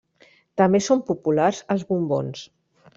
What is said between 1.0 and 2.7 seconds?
populars els bombons.